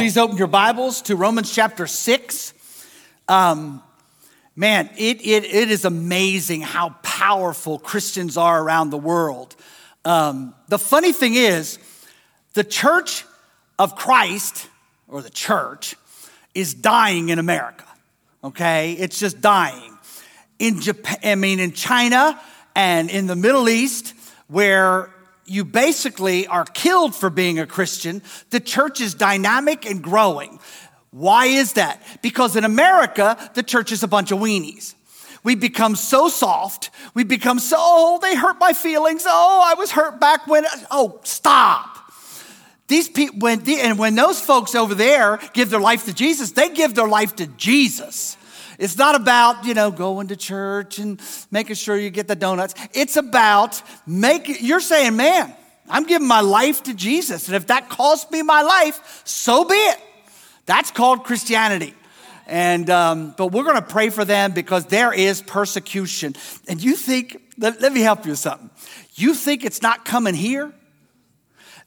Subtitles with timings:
[0.00, 2.54] Please open your Bibles to Romans chapter 6.
[3.28, 3.82] Um,
[4.56, 9.54] man, it, it, it is amazing how powerful Christians are around the world.
[10.06, 11.78] Um, the funny thing is,
[12.54, 13.26] the church
[13.78, 14.68] of Christ,
[15.06, 15.96] or the church,
[16.54, 17.84] is dying in America,
[18.42, 18.92] okay?
[18.92, 19.98] It's just dying.
[20.58, 22.40] In Japan, I mean, in China
[22.74, 24.14] and in the Middle East,
[24.48, 25.12] where
[25.50, 28.22] you basically are killed for being a Christian.
[28.50, 30.60] The church is dynamic and growing.
[31.10, 32.00] Why is that?
[32.22, 34.94] Because in America, the church is a bunch of weenies.
[35.42, 36.90] We become so soft.
[37.14, 39.24] We become so, oh, they hurt my feelings.
[39.26, 42.12] Oh, I was hurt back when, oh, stop.
[42.86, 46.68] These people, when, and when those folks over there give their life to Jesus, they
[46.68, 48.36] give their life to Jesus.
[48.80, 52.74] It's not about, you know, going to church and making sure you get the donuts.
[52.94, 55.54] It's about making, you're saying, man,
[55.88, 57.46] I'm giving my life to Jesus.
[57.46, 59.98] And if that costs me my life, so be it.
[60.64, 61.92] That's called Christianity.
[62.46, 66.34] And, um, but we're to pray for them because there is persecution.
[66.66, 68.70] And you think, let, let me help you with something.
[69.14, 70.72] You think it's not coming here?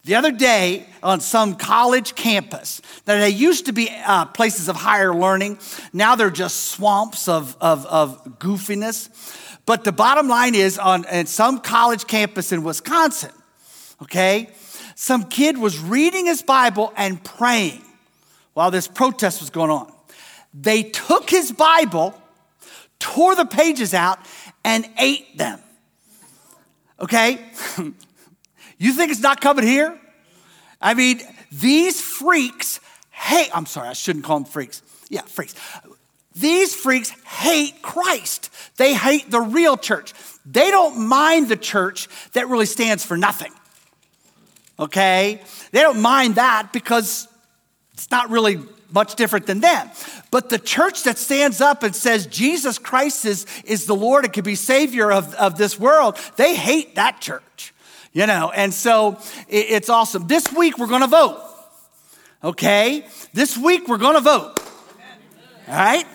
[0.06, 4.76] The other day on some college campus, that they used to be uh, places of
[4.76, 5.60] higher learning,
[5.94, 9.10] now they're just swamps of, of, of goofiness.
[9.66, 13.32] But the bottom line is on some college campus in Wisconsin,
[14.02, 14.50] okay,
[14.95, 17.82] some kid was reading his Bible and praying
[18.54, 19.92] while this protest was going on.
[20.54, 22.20] They took his Bible,
[23.00, 24.20] tore the pages out,
[24.66, 25.60] and ate them.
[27.00, 27.40] Okay?
[28.84, 29.98] You think it's not coming here?
[30.81, 31.22] I mean,
[31.53, 32.81] these freaks
[33.12, 34.81] hate, I'm sorry, I shouldn't call them freaks.
[35.08, 35.56] Yeah, freaks.
[36.36, 38.50] These freaks hate Christ.
[38.76, 40.14] They hate the real church.
[40.45, 43.54] They don't mind the church that really stands for nothing.
[44.78, 45.42] Okay?
[45.72, 47.30] They don't mind that because
[47.94, 48.59] it's not really
[48.92, 49.89] much different than them.
[50.30, 54.34] But the church that stands up and says Jesus Christ is, is the Lord and
[54.34, 57.73] can be Savior of, of this world, they hate that church
[58.14, 59.18] you know, and so
[59.50, 60.28] it's awesome.
[60.28, 61.42] This week we're going to vote.
[62.44, 63.06] Okay?
[63.34, 64.60] This week we're going to vote.
[65.68, 66.06] All right?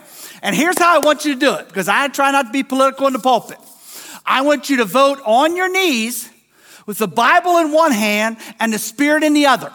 [0.41, 2.63] And here's how I want you to do it because I try not to be
[2.63, 3.59] political in the pulpit.
[4.25, 6.31] I want you to vote on your knees
[6.87, 9.73] with the Bible in one hand and the Spirit in the other.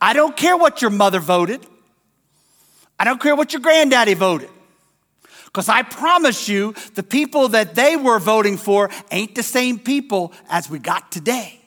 [0.00, 1.64] I don't care what your mother voted.
[2.98, 4.50] I don't care what your granddaddy voted.
[5.52, 10.32] Because I promise you, the people that they were voting for ain't the same people
[10.48, 11.60] as we got today.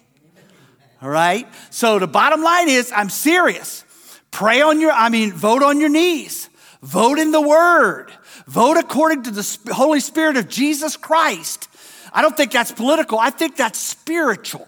[1.02, 1.48] All right?
[1.70, 3.84] So the bottom line is I'm serious.
[4.32, 6.50] Pray on your, I mean, vote on your knees.
[6.82, 8.12] Vote in the Word.
[8.48, 11.68] Vote according to the Holy Spirit of Jesus Christ.
[12.12, 14.68] I don't think that's political, I think that's spiritual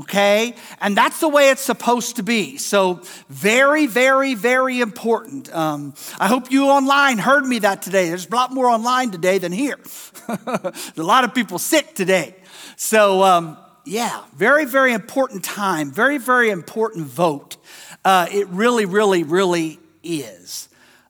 [0.00, 0.54] okay?
[0.80, 2.56] And that's the way it's supposed to be.
[2.56, 5.54] So, very, very, very important.
[5.54, 8.08] Um, I hope you online heard me that today.
[8.08, 9.78] There's a lot more online today than here.
[10.28, 12.34] a lot of people sick today.
[12.76, 17.56] So, um, yeah, very, very important time, very, very important vote.
[18.04, 20.68] Uh, it really, really, really is.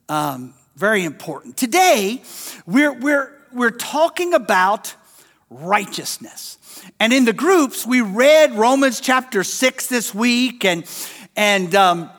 [0.08, 1.56] Um, very important.
[1.56, 2.22] Today,
[2.64, 4.94] we're, we're, we're talking about
[5.50, 6.57] righteousness.
[7.00, 10.84] And in the groups, we read Romans chapter 6 this week, and,
[11.36, 12.10] and, um,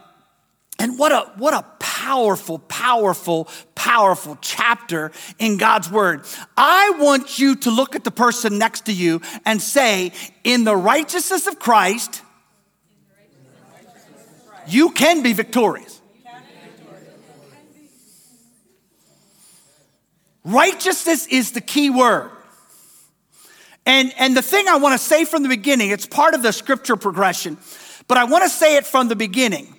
[0.77, 6.25] and what a, what a powerful, powerful, powerful chapter in God's word.
[6.55, 10.13] I want you to look at the person next to you and say,
[10.43, 12.21] In the righteousness of Christ,
[14.67, 15.99] you can be victorious.
[20.45, 22.31] Righteousness is the key word.
[23.85, 26.51] And, and the thing I want to say from the beginning, it's part of the
[26.51, 27.57] scripture progression,
[28.07, 29.75] but I want to say it from the beginning.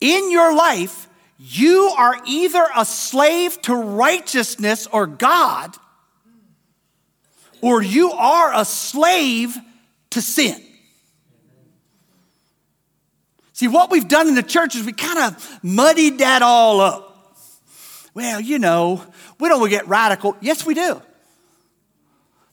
[0.00, 1.08] In your life,
[1.38, 5.74] you are either a slave to righteousness or God,
[7.60, 9.56] or you are a slave
[10.10, 10.62] to sin.
[13.52, 17.36] See, what we've done in the church is we kind of muddied that all up.
[18.12, 19.02] Well, you know,
[19.40, 20.36] we don't get radical.
[20.42, 21.00] Yes, we do.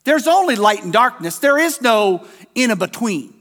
[0.04, 1.40] There's only light and darkness.
[1.40, 3.34] There is no in a between.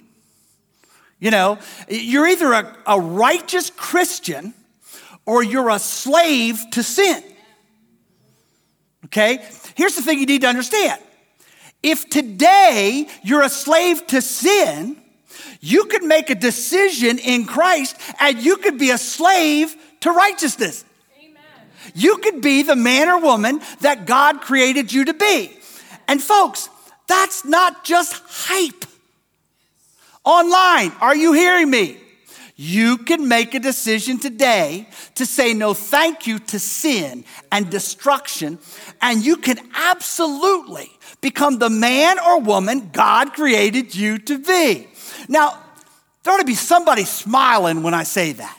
[1.19, 4.55] You know, you're either a, a righteous Christian
[5.25, 7.23] or you're a slave to sin.
[9.07, 9.45] Okay?
[9.77, 11.01] Here's the thing you need to understand.
[11.83, 15.01] If today you're a slave to sin,
[15.61, 20.85] you could make a decision in Christ and you could be a slave to righteousness.
[21.19, 21.43] Amen.
[21.95, 25.57] You could be the man or woman that God created you to be.
[26.13, 26.69] And folks,
[27.09, 28.85] that's not just hype.
[30.25, 31.97] Online, are you hearing me?
[32.55, 38.59] You can make a decision today to say no thank you to sin and destruction,
[39.01, 40.91] and you can absolutely
[41.23, 44.89] become the man or woman God created you to be.
[45.31, 45.59] Now,
[46.23, 48.59] there ought to be somebody smiling when I say that.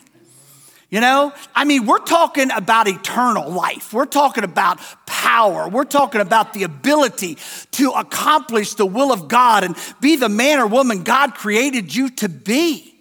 [0.94, 3.94] You know, I mean, we're talking about eternal life.
[3.94, 5.68] We're talking about power.
[5.68, 7.40] We're talking about the ability
[7.72, 12.12] to accomplish the will of God and be the man or woman God created you
[12.12, 12.94] to be.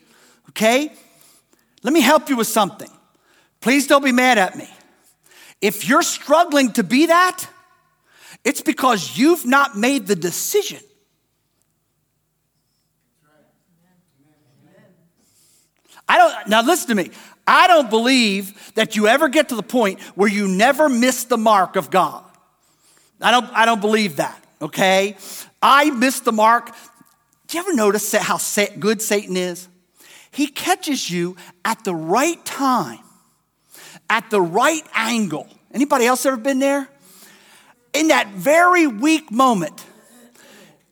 [0.49, 0.91] Okay?
[1.83, 2.89] Let me help you with something.
[3.61, 4.71] Please don't be mad at me.
[5.61, 7.47] If you're struggling to be that,
[8.43, 10.81] it's because you've not made the decision.
[16.09, 17.11] I don't, now listen to me.
[17.47, 21.39] I don't believe that you ever get to the point where you never miss the
[21.39, 22.25] mark of God.
[23.21, 25.17] I don't, I don't believe that, okay?
[25.61, 26.75] I missed the mark.
[27.49, 28.39] Do you ever notice how
[28.79, 29.69] good Satan is?
[30.31, 33.01] He catches you at the right time,
[34.09, 35.49] at the right angle.
[35.73, 36.89] Anybody else ever been there?
[37.93, 39.85] In that very weak moment,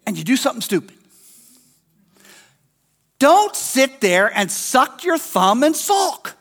[0.06, 0.96] and you do something stupid.
[3.19, 6.37] Don't sit there and suck your thumb and sulk.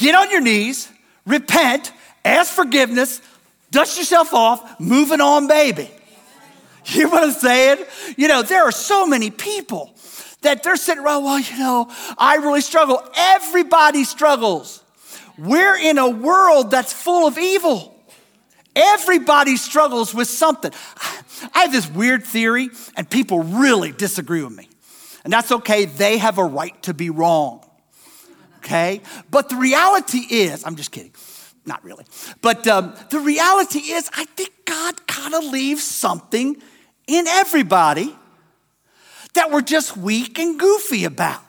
[0.00, 0.88] Get on your knees,
[1.26, 1.92] repent,
[2.24, 3.20] ask forgiveness,
[3.70, 5.90] dust yourself off, moving on, baby.
[6.86, 7.84] You hear what I'm saying?
[8.16, 9.94] You know, there are so many people
[10.40, 13.02] that they're sitting around, well, you know, I really struggle.
[13.14, 14.82] Everybody struggles.
[15.36, 17.94] We're in a world that's full of evil.
[18.74, 20.72] Everybody struggles with something.
[21.54, 24.70] I have this weird theory, and people really disagree with me.
[25.24, 27.62] And that's okay, they have a right to be wrong
[28.60, 29.00] okay?
[29.30, 31.12] But the reality is, I'm just kidding,
[31.66, 32.04] not really.
[32.42, 36.56] But um, the reality is, I think God kind of leaves something
[37.06, 38.14] in everybody
[39.34, 41.42] that we're just weak and goofy about.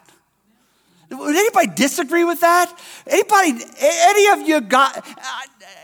[1.10, 2.74] Would anybody disagree with that?
[3.06, 5.02] Anybody, any of you got, uh,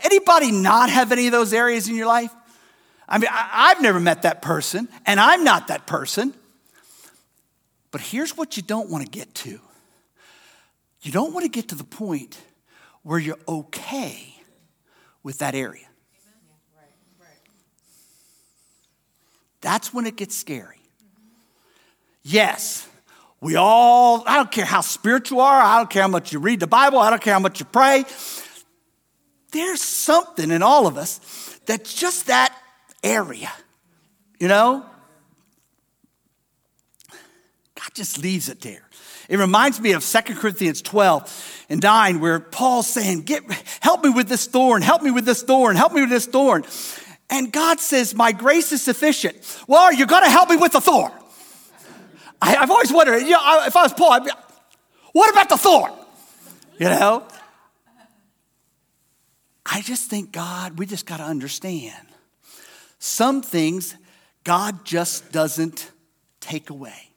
[0.02, 2.32] anybody not have any of those areas in your life?
[3.06, 6.32] I mean, I've never met that person, and I'm not that person.
[7.90, 9.60] But here's what you don't want to get to
[11.02, 12.38] you don't want to get to the point
[13.02, 14.34] where you're okay
[15.22, 15.86] with that area.
[19.60, 20.80] That's when it gets scary.
[22.22, 22.86] Yes,
[23.40, 26.38] we all, I don't care how spiritual you are, I don't care how much you
[26.38, 28.04] read the Bible, I don't care how much you pray.
[29.52, 32.54] There's something in all of us that's just that
[33.02, 33.50] area,
[34.38, 34.84] you know?
[37.88, 38.82] God just leaves it there.
[39.30, 43.42] It reminds me of 2 Corinthians 12 and 9, where Paul's saying, Get,
[43.80, 46.64] Help me with this thorn, help me with this thorn, help me with this thorn.
[47.30, 49.36] And God says, My grace is sufficient.
[49.66, 51.12] Well, you're going to help me with the thorn.
[52.42, 54.30] I, have always wondered, you know, if I was Paul, I'd be,
[55.12, 55.92] what about the thorn?
[56.78, 57.26] You know?
[59.64, 62.06] I just think God, we just got to understand
[62.98, 63.94] some things
[64.44, 65.90] God just doesn't
[66.40, 67.07] take away.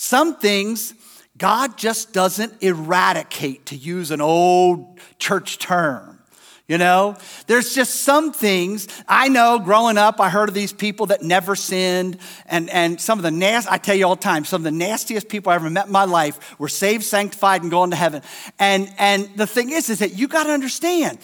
[0.00, 0.94] Some things
[1.36, 6.20] God just doesn't eradicate, to use an old church term.
[6.68, 7.16] You know,
[7.48, 11.56] there's just some things I know growing up, I heard of these people that never
[11.56, 12.18] sinned.
[12.46, 14.70] And, and some of the nasty, I tell you all the time, some of the
[14.70, 18.22] nastiest people I ever met in my life were saved, sanctified, and going to heaven.
[18.60, 21.18] And, and the thing is, is that you got to understand,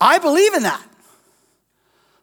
[0.00, 0.86] I believe in that.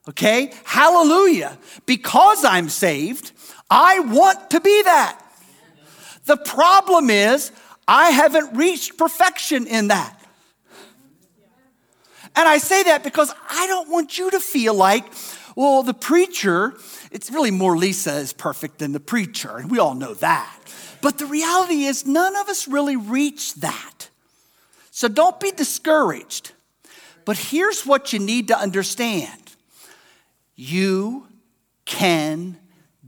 [0.07, 0.53] Okay?
[0.63, 1.57] Hallelujah.
[1.85, 3.33] Because I'm saved,
[3.69, 5.21] I want to be that.
[6.27, 7.51] The problem is,
[7.87, 10.13] I haven't reached perfection in that.
[12.35, 15.05] And I say that because I don't want you to feel like,
[15.55, 16.73] well, the preacher,
[17.11, 20.53] it's really more Lisa is perfect than the preacher, and we all know that.
[21.01, 24.09] But the reality is, none of us really reach that.
[24.91, 26.51] So don't be discouraged.
[27.23, 29.31] But here's what you need to understand
[30.55, 31.27] you
[31.85, 32.57] can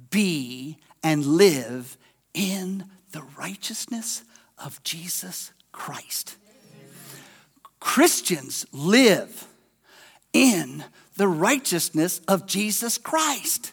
[0.09, 1.97] be and live
[2.33, 4.23] in the righteousness
[4.57, 6.35] of Jesus Christ.
[7.79, 9.47] Christians live
[10.33, 10.83] in
[11.15, 13.71] the righteousness of Jesus Christ.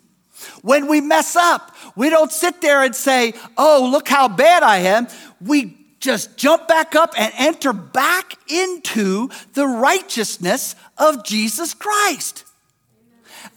[0.62, 4.78] When we mess up, we don't sit there and say, Oh, look how bad I
[4.78, 5.08] am.
[5.40, 12.44] We just jump back up and enter back into the righteousness of Jesus Christ.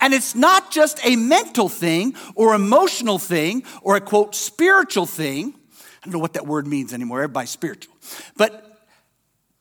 [0.01, 5.55] And it's not just a mental thing or emotional thing or a quote spiritual thing.
[6.01, 7.19] I don't know what that word means anymore.
[7.19, 7.93] Everybody's spiritual.
[8.37, 8.65] But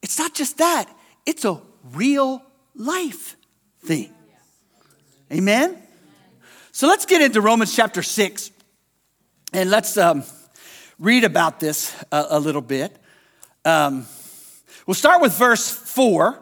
[0.03, 0.87] it's not just that,
[1.27, 1.61] it's a
[1.93, 2.43] real
[2.75, 3.37] life
[3.81, 4.13] thing.
[5.33, 5.77] Amen?
[6.73, 8.51] So let's get into Romans chapter 6
[9.53, 10.23] and let's um,
[10.99, 12.97] read about this a, a little bit.
[13.65, 14.07] Um,
[14.87, 16.39] we'll start with verse 4.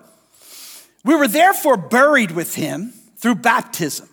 [1.04, 4.08] We were therefore buried with him through baptism.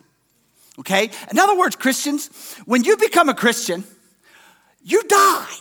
[0.79, 1.11] Okay?
[1.29, 3.83] In other words, Christians, when you become a Christian,
[4.83, 5.53] you die.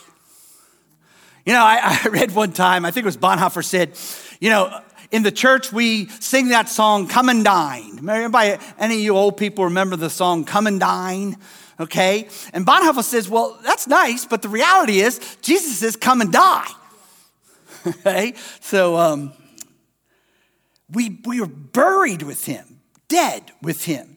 [1.45, 3.97] You know, I, I read one time, I think it was Bonhoeffer said,
[4.39, 4.79] you know,
[5.11, 8.07] in the church we sing that song, Come and Dine.
[8.09, 11.37] Anybody, any of you old people remember the song, Come and Dine?
[11.79, 12.27] Okay?
[12.53, 16.69] And Bonhoeffer says, well, that's nice, but the reality is, Jesus says, Come and die.
[17.87, 18.33] okay?
[18.61, 19.33] So, um,
[20.89, 24.12] we, we were buried with him, dead with him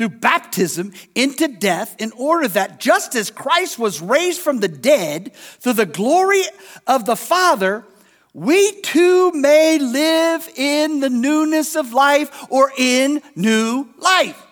[0.00, 5.34] through baptism into death, in order that just as Christ was raised from the dead
[5.58, 6.40] through the glory
[6.86, 7.84] of the Father,
[8.32, 14.42] we too may live in the newness of life or in new life.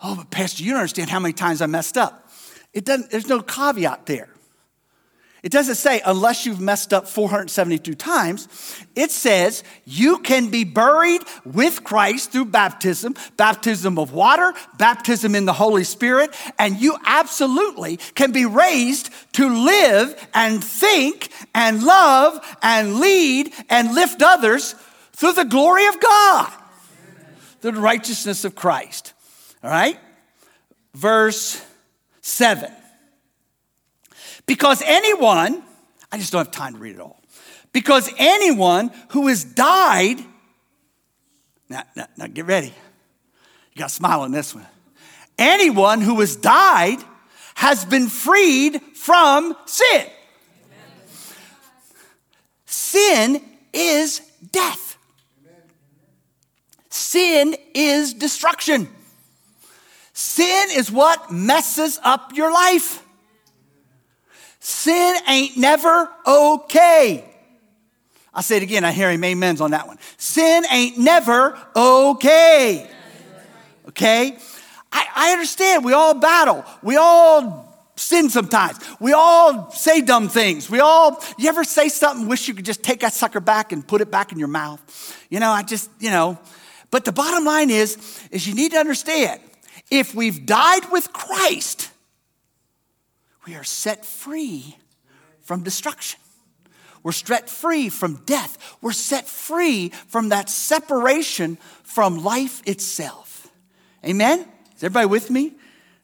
[0.00, 2.30] Oh, but Pastor, you don't understand how many times I messed up.
[2.72, 4.28] It doesn't, there's no caveat there.
[5.42, 8.48] It doesn't say, unless you've messed up 472 times.
[8.94, 15.46] It says, you can be buried with Christ through baptism, baptism of water, baptism in
[15.46, 22.56] the Holy Spirit, and you absolutely can be raised to live and think and love
[22.62, 24.74] and lead and lift others
[25.12, 26.52] through the glory of God,
[27.62, 29.14] the righteousness of Christ.
[29.64, 29.98] All right?
[30.94, 31.64] Verse
[32.20, 32.70] 7.
[34.50, 35.62] Because anyone,
[36.10, 37.20] I just don't have time to read it all.
[37.70, 40.18] Because anyone who has died,
[41.68, 42.66] now, now, now get ready.
[42.66, 44.66] You got to smile on this one.
[45.38, 46.98] Anyone who has died
[47.54, 50.06] has been freed from sin.
[52.66, 53.40] Sin
[53.72, 54.98] is death.
[56.88, 58.88] Sin is destruction.
[60.12, 63.04] Sin is what messes up your life.
[64.60, 67.24] Sin ain't never okay.
[68.32, 68.84] I'll say it again.
[68.84, 69.98] I hear him amens on that one.
[70.16, 72.88] Sin ain't never okay.
[73.88, 74.38] Okay?
[74.92, 75.84] I, I understand.
[75.84, 76.64] We all battle.
[76.82, 78.78] We all sin sometimes.
[79.00, 80.70] We all say dumb things.
[80.70, 83.86] We all, you ever say something, wish you could just take that sucker back and
[83.86, 84.80] put it back in your mouth?
[85.28, 86.38] You know, I just, you know.
[86.90, 89.40] But the bottom line is, is you need to understand,
[89.90, 91.89] if we've died with Christ,
[93.46, 94.76] we are set free
[95.40, 96.20] from destruction.
[97.02, 98.76] We're set free from death.
[98.82, 103.48] We're set free from that separation from life itself.
[104.04, 104.40] Amen?
[104.76, 105.54] Is everybody with me?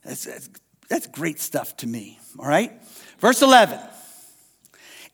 [0.05, 0.49] That's, that's,
[0.89, 2.73] that's great stuff to me, all right?
[3.19, 3.79] Verse 11.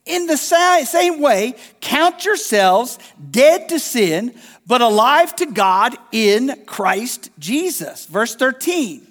[0.05, 2.99] In the same way, count yourselves
[3.31, 4.35] dead to sin,
[4.67, 8.07] but alive to God in Christ Jesus.
[8.07, 9.07] Verse 13.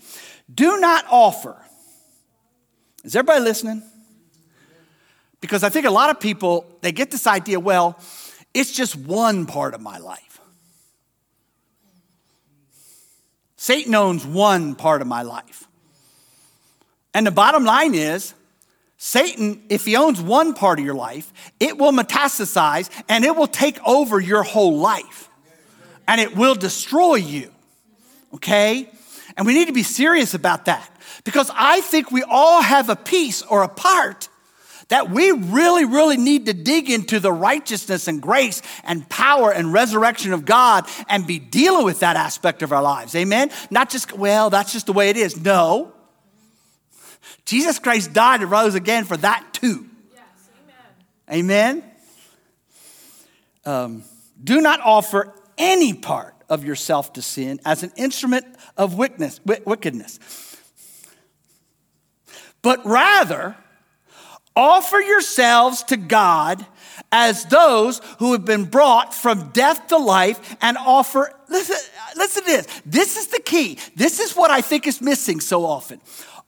[0.53, 1.61] Do not offer
[3.03, 3.84] is everybody listening?
[5.39, 8.00] Because I think a lot of people, they get this idea, well,
[8.53, 10.39] it's just one part of my life.
[13.55, 15.67] Satan owns one part of my life.
[17.13, 18.34] And the bottom line is,
[18.98, 23.48] Satan, if he owns one part of your life, it will metastasize and it will
[23.48, 25.29] take over your whole life.
[26.08, 27.51] And it will destroy you.
[28.34, 28.89] Okay?
[29.38, 30.89] And we need to be serious about that.
[31.23, 34.29] Because I think we all have a piece or a part
[34.91, 39.71] that we really, really need to dig into the righteousness and grace and power and
[39.71, 43.15] resurrection of God and be dealing with that aspect of our lives.
[43.15, 43.51] Amen?
[43.69, 45.39] Not just, well, that's just the way it is.
[45.39, 45.93] No.
[47.45, 49.88] Jesus Christ died and rose again for that too.
[50.13, 50.23] Yes,
[51.29, 51.39] amen.
[51.39, 51.83] Amen?
[53.63, 54.03] Um,
[54.43, 58.46] do not offer any part of yourself to sin as an instrument
[58.77, 59.39] of wickedness
[62.62, 63.55] but rather
[64.55, 66.65] offer yourselves to God
[67.12, 71.77] as those who have been brought from death to life and offer, listen,
[72.15, 72.81] listen to this.
[72.86, 73.77] This is the key.
[73.96, 76.01] This is what I think is missing so often.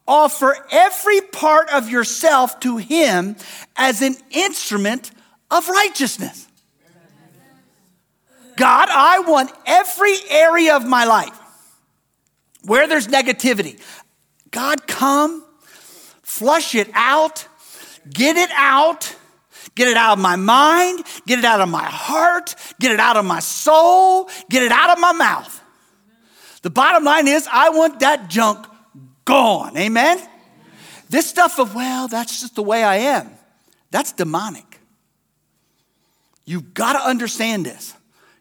[0.07, 3.35] Offer every part of yourself to Him
[3.75, 5.11] as an instrument
[5.49, 6.47] of righteousness.
[8.55, 11.39] God, I want every area of my life
[12.65, 13.81] where there's negativity.
[14.51, 15.43] God, come
[16.21, 17.47] flush it out,
[18.09, 19.15] get it out,
[19.75, 23.17] get it out of my mind, get it out of my heart, get it out
[23.17, 25.61] of my soul, get it out of my mouth.
[26.61, 28.65] The bottom line is, I want that junk
[29.25, 29.77] gone.
[29.77, 30.19] Amen?
[31.09, 33.29] This stuff of, well, that's just the way I am,
[33.91, 34.79] that's demonic.
[36.45, 37.93] You've got to understand this.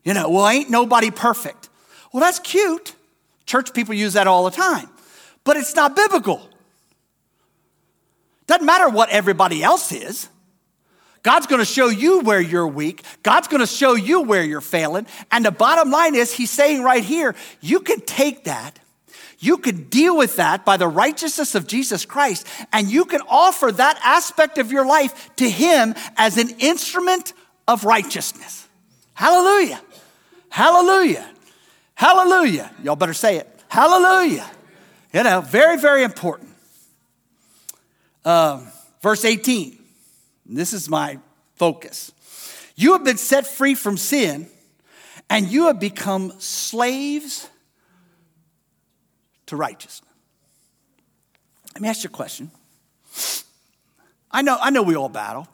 [0.05, 1.69] You know, well, ain't nobody perfect.
[2.13, 2.95] Well, that's cute.
[3.47, 4.89] Church people use that all the time,
[5.45, 6.49] but it's not biblical.
[8.47, 10.29] Doesn't matter what everybody else is.
[11.23, 13.05] God's gonna show you where you're weak.
[13.23, 15.07] God's gonna show you where you're failing.
[15.31, 18.81] And the bottom line is, He's saying right here, you can take that,
[19.39, 23.71] you can deal with that by the righteousness of Jesus Christ, and you can offer
[23.71, 27.33] that aspect of your life to Him as an instrument
[27.69, 28.69] of righteousness.
[29.15, 29.81] Hallelujah.
[30.53, 31.27] Hallelujah.
[31.95, 32.71] Hallelujah.
[32.83, 33.49] Y'all better say it.
[33.69, 34.51] Hallelujah.
[35.15, 36.51] You know, very, very important.
[38.23, 38.69] Um,
[39.01, 39.79] verse 18.
[40.45, 41.19] This is my
[41.55, 42.13] focus.
[42.77, 44.47] You have been set free from sin
[45.31, 47.49] and you have become slaves
[49.47, 50.11] to righteousness.
[51.73, 52.51] Let me ask you a question.
[54.31, 55.49] I know, I know we all battle.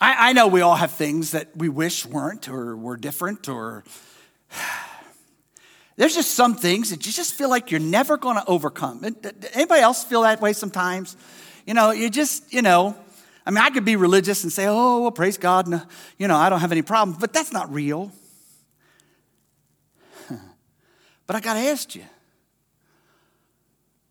[0.00, 3.84] I, I know we all have things that we wish weren't or were different or
[5.96, 9.04] there's just some things that you just feel like you're never going to overcome.
[9.04, 11.16] Uh, anybody else feel that way sometimes?
[11.66, 12.96] You know, you just, you know,
[13.44, 15.84] I mean, I could be religious and say, oh, well, praise God, and, uh,
[16.18, 18.12] you know, I don't have any problems, but that's not real.
[21.26, 22.04] but I got to ask you,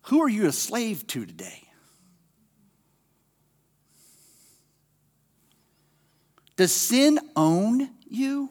[0.02, 1.69] who are you a slave to today?
[6.60, 8.50] Does sin own you?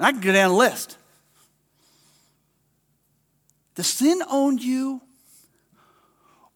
[0.00, 0.96] I can go down a list.
[3.74, 5.02] Does sin own you?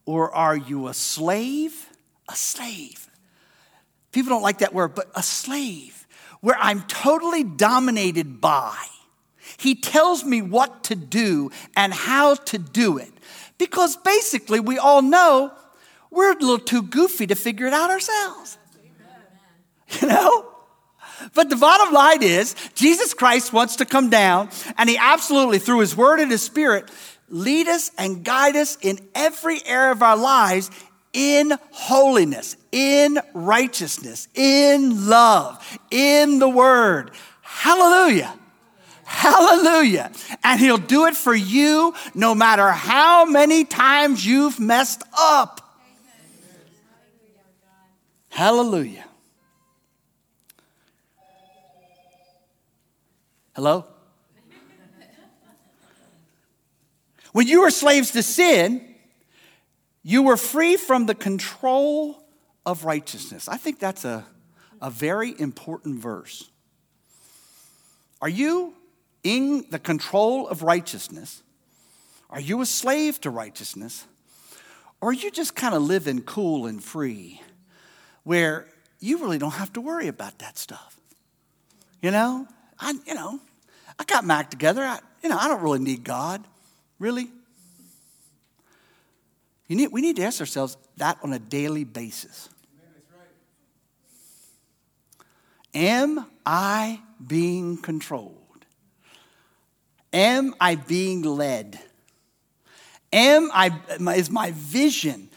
[0.06, 1.86] Or are you a slave?
[2.30, 3.10] A slave.
[4.10, 6.06] People don't like that word, but a slave,
[6.40, 8.74] where I'm totally dominated by.
[9.58, 13.12] He tells me what to do and how to do it.
[13.58, 15.52] Because basically, we all know
[16.10, 18.56] we're a little too goofy to figure it out ourselves.
[20.00, 20.48] You know?
[21.34, 25.80] But the bottom line is, Jesus Christ wants to come down, and He absolutely, through
[25.80, 26.90] His Word and His Spirit,
[27.28, 30.70] lead us and guide us in every area of our lives
[31.12, 37.10] in holiness, in righteousness, in love, in the Word.
[37.42, 38.34] Hallelujah.
[39.04, 40.10] Hallelujah.
[40.42, 45.60] And He'll do it for you no matter how many times you've messed up.
[48.30, 49.04] Hallelujah.
[53.54, 53.84] Hello?
[57.32, 58.94] When you were slaves to sin,
[60.02, 62.22] you were free from the control
[62.66, 63.48] of righteousness.
[63.48, 64.24] I think that's a,
[64.80, 66.50] a very important verse.
[68.20, 68.74] Are you
[69.22, 71.42] in the control of righteousness?
[72.30, 74.06] Are you a slave to righteousness?
[75.00, 77.42] Or are you just kind of living cool and free
[78.24, 78.66] where
[79.00, 80.98] you really don't have to worry about that stuff?
[82.00, 82.46] You know,
[82.82, 83.40] I, you know,
[83.98, 84.82] I got my together.
[84.82, 86.44] I, you know, I don't really need God.
[86.98, 87.30] Really?
[89.68, 92.48] You need, we need to ask ourselves that on a daily basis.
[95.74, 98.36] Am I being controlled?
[100.12, 101.78] Am I being led?
[103.12, 103.78] Am I,
[104.14, 105.30] is my vision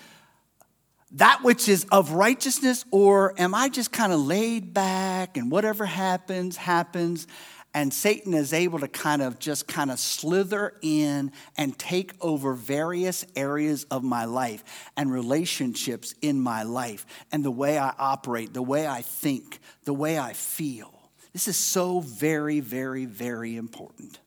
[1.11, 5.85] that which is of righteousness, or am I just kind of laid back and whatever
[5.85, 7.27] happens, happens?
[7.73, 12.53] And Satan is able to kind of just kind of slither in and take over
[12.53, 14.63] various areas of my life
[14.95, 19.93] and relationships in my life and the way I operate, the way I think, the
[19.93, 21.11] way I feel.
[21.33, 24.19] This is so very, very, very important.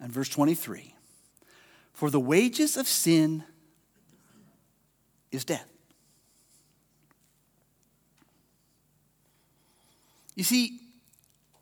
[0.00, 0.94] And verse 23
[1.98, 3.42] For the wages of sin
[5.32, 5.66] is death.
[10.36, 10.78] You see,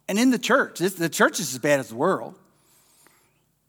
[0.06, 2.34] and in the church, the church is as bad as the world.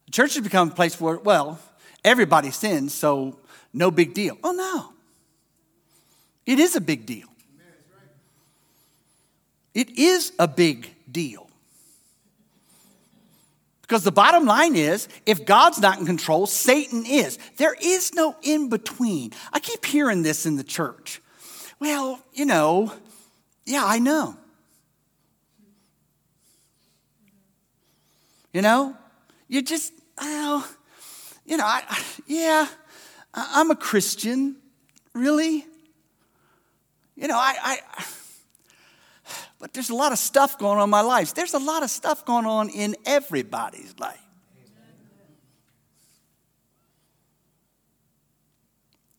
[0.08, 1.58] The church has become a place where, well,
[2.04, 3.40] everybody sins, so
[3.72, 4.38] no big deal.
[4.44, 4.92] Oh, no.
[6.46, 7.30] It is a big deal.
[9.74, 11.47] It is a big deal.
[13.88, 17.40] Because the bottom line is if God's not in control, Satan is.
[17.56, 19.32] There is no in between.
[19.54, 21.22] I keep hearing this in the church.
[21.80, 22.92] Well, you know,
[23.66, 24.36] yeah, I know.
[28.52, 28.98] You know,
[29.48, 30.68] you just, well,
[31.46, 31.84] you know, I,
[32.26, 32.68] yeah,
[33.34, 34.58] I'm a Christian.
[35.14, 35.66] Really?
[37.16, 38.06] You know, I, I,
[39.60, 41.34] but there's a lot of stuff going on in my life.
[41.34, 44.22] There's a lot of stuff going on in everybody's life.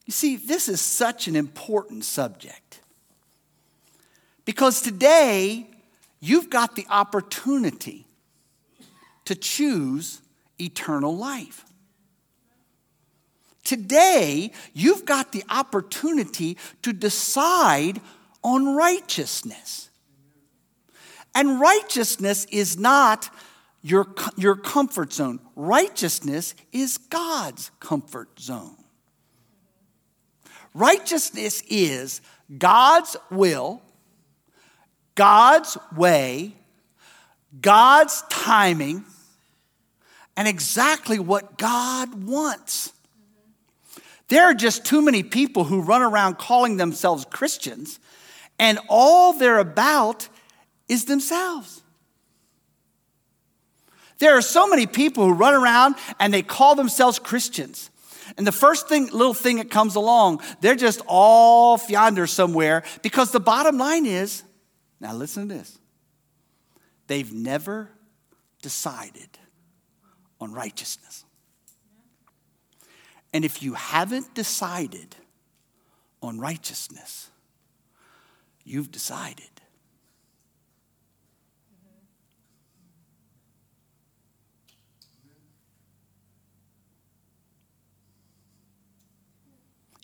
[0.07, 2.81] You see, this is such an important subject
[4.46, 5.68] because today
[6.20, 8.07] you've got the opportunity
[9.27, 10.22] to choose
[10.59, 11.66] eternal life.
[13.62, 18.01] Today, you've got the opportunity to decide
[18.42, 19.88] on righteousness.
[21.38, 23.31] And righteousness is not
[23.81, 28.74] your, your comfort zone, righteousness is God's comfort zone.
[30.74, 32.22] Righteousness is
[32.59, 33.81] God's will,
[35.14, 36.55] God's way,
[37.61, 39.05] God's timing,
[40.37, 42.92] and exactly what God wants.
[44.27, 48.01] There are just too many people who run around calling themselves Christians,
[48.59, 50.29] and all they're about
[50.88, 51.83] is themselves.
[54.18, 57.90] There are so many people who run around and they call themselves Christians.
[58.37, 63.31] And the first thing, little thing that comes along, they're just off yonder somewhere because
[63.31, 64.42] the bottom line is
[65.01, 65.79] now listen to this
[67.07, 67.90] they've never
[68.61, 69.38] decided
[70.40, 71.24] on righteousness.
[73.33, 75.16] And if you haven't decided
[76.22, 77.31] on righteousness,
[78.64, 79.58] you've decided.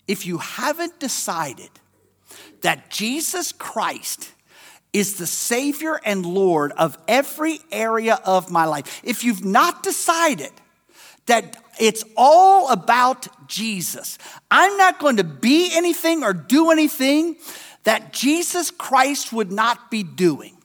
[0.07, 1.69] If you haven't decided
[2.61, 4.31] that Jesus Christ
[4.93, 10.51] is the Savior and Lord of every area of my life, if you've not decided
[11.25, 14.17] that it's all about Jesus.
[14.49, 17.37] I'm not going to be anything or do anything
[17.83, 20.55] that Jesus Christ would not be doing.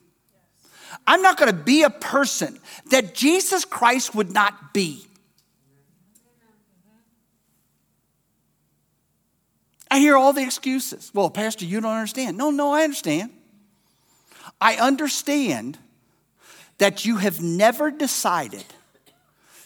[1.07, 2.59] I'm not going to be a person
[2.91, 5.07] that Jesus Christ would not be.
[9.91, 11.11] I hear all the excuses.
[11.13, 12.37] Well, Pastor, you don't understand.
[12.37, 13.31] No, no, I understand.
[14.61, 15.79] I understand
[16.79, 18.65] that you have never decided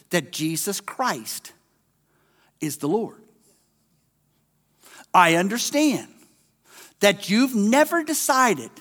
[0.09, 1.53] that Jesus Christ
[2.59, 3.21] is the Lord.
[5.13, 6.07] I understand
[6.99, 8.71] that you've never decided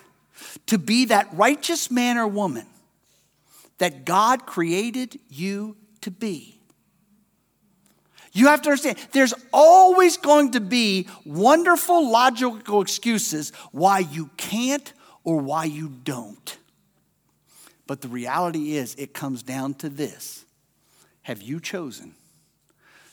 [0.67, 2.67] to be that righteous man or woman
[3.79, 6.54] that God created you to be.
[8.35, 14.93] You have to understand, there's always going to be wonderful logical excuses why you can't
[15.23, 16.59] or why you don't.
[17.87, 20.45] But the reality is, it comes down to this
[21.23, 22.15] have you chosen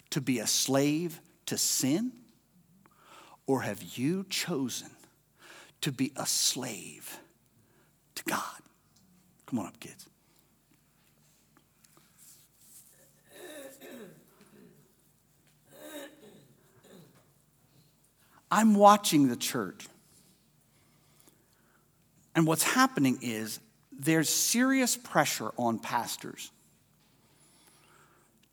[0.09, 2.11] to be a slave to sin?
[3.47, 4.89] Or have you chosen
[5.81, 7.17] to be a slave
[8.15, 8.61] to God?
[9.45, 10.07] Come on up, kids.
[18.51, 19.87] I'm watching the church.
[22.35, 23.59] And what's happening is
[23.97, 26.51] there's serious pressure on pastors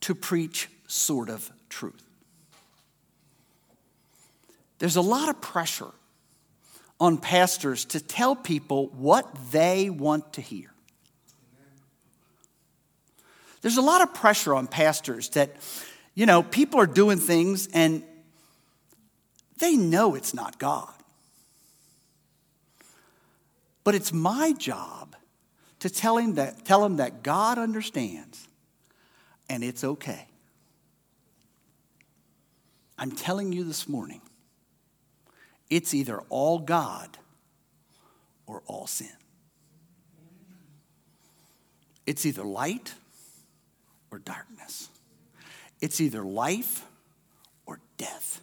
[0.01, 2.03] to preach sort of truth.
[4.79, 5.91] There's a lot of pressure
[7.01, 10.71] on pastors to tell people what they want to hear.
[13.61, 15.57] There's a lot of pressure on pastors that,
[16.15, 18.03] you know, people are doing things and
[19.59, 20.93] they know it's not God.
[23.85, 25.17] But it's my job
[25.81, 28.49] to tell him that, tell that God understands
[29.49, 30.27] and it's okay.
[32.99, 34.21] I'm telling you this morning,
[35.71, 37.17] it's either all God
[38.47, 39.09] or all sin.
[42.07, 42.95] It's either light
[44.11, 44.89] or darkness.
[45.81, 46.87] It's either life
[47.67, 48.41] or death.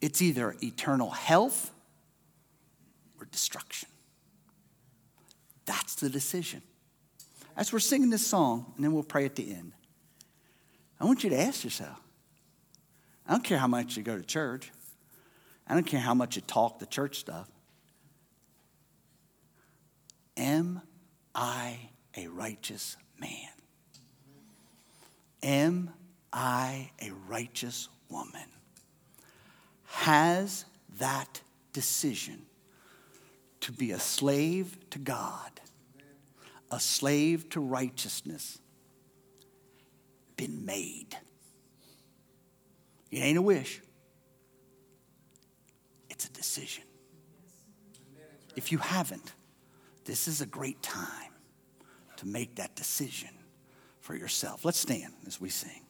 [0.00, 1.70] It's either eternal health
[3.18, 3.88] or destruction.
[5.66, 6.62] That's the decision.
[7.56, 9.72] As we're singing this song, and then we'll pray at the end.
[10.98, 12.00] I want you to ask yourself
[13.26, 14.72] I don't care how much you go to church,
[15.66, 17.48] I don't care how much you talk the church stuff.
[20.36, 20.80] Am
[21.34, 21.78] I
[22.16, 23.30] a righteous man?
[25.42, 25.92] Am
[26.32, 28.48] I a righteous woman?
[29.90, 30.64] Has
[30.98, 31.40] that
[31.72, 32.46] decision
[33.60, 35.50] to be a slave to God,
[36.70, 38.58] a slave to righteousness,
[40.36, 41.16] been made.
[43.10, 43.82] It ain't a wish,
[46.08, 46.84] it's a decision.
[48.56, 49.32] If you haven't,
[50.04, 51.32] this is a great time
[52.16, 53.30] to make that decision
[54.00, 54.64] for yourself.
[54.64, 55.82] Let's stand as we sing.